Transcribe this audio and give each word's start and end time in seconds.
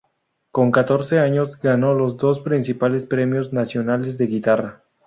Con 0.51 0.71
catorce 0.71 1.19
años 1.19 1.59
ganó 1.61 1.93
los 1.93 2.17
dos 2.17 2.39
principales 2.39 3.05
premios 3.05 3.53
nacionales 3.53 4.17
de 4.17 4.25
guitarra. 4.25 4.83